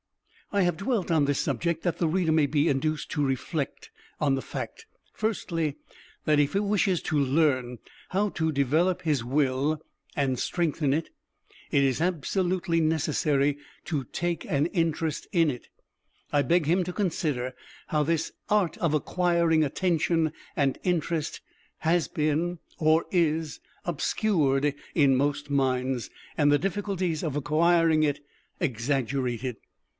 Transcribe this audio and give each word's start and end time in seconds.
I 0.51 0.63
have 0.63 0.77
dwelt 0.77 1.11
on 1.11 1.25
this 1.25 1.39
subject 1.39 1.83
that 1.83 1.99
the 1.99 2.07
reader 2.09 2.31
may 2.31 2.47
be 2.47 2.67
induced 2.67 3.09
to 3.11 3.23
reflect 3.23 3.89
on 4.19 4.35
the 4.35 4.41
fact, 4.41 4.85
firstly, 5.13 5.77
that 6.25 6.39
if 6.41 6.53
he 6.53 6.59
wishes 6.59 7.01
to 7.03 7.17
learn 7.19 7.77
how 8.09 8.29
to 8.29 8.51
develop 8.51 9.03
his 9.03 9.23
Will 9.23 9.79
and 10.15 10.39
strengthen 10.39 10.91
it, 10.91 11.11
it 11.69 11.83
is 11.83 12.01
absolutely 12.01 12.81
necessary 12.81 13.59
to 13.85 14.03
take 14.05 14.43
an 14.43 14.65
interest 14.65 15.25
in 15.31 15.49
it. 15.51 15.69
I 16.33 16.41
beg 16.41 16.65
him 16.65 16.83
to 16.85 16.91
consider 16.91 17.53
how 17.87 18.03
this 18.03 18.33
art 18.49 18.77
of 18.79 18.93
acquiring 18.95 19.63
attention 19.63 20.33
and 20.55 20.79
interest 20.83 21.41
has 21.77 22.07
been, 22.09 22.57
or 22.77 23.05
is, 23.11 23.61
obscured 23.85 24.73
in 24.95 25.15
most 25.15 25.49
minds, 25.49 26.09
and 26.37 26.51
the 26.51 26.59
difficulties 26.59 27.23
of 27.23 27.37
acquiring 27.37 28.01
it, 28.03 28.19
exaggerated. 28.59 29.57